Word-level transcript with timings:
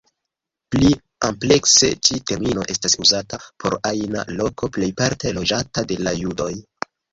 Pli 0.75 0.87
amplekse 1.27 1.89
ĉi 2.09 2.17
termino 2.31 2.65
estas 2.77 2.97
uzata 3.05 3.41
por 3.65 3.77
ajna 3.91 4.25
loko 4.41 4.73
plejparte 4.81 5.37
loĝata 5.39 5.87
de 5.95 6.03
la 6.09 6.19
judoj. 6.25 6.53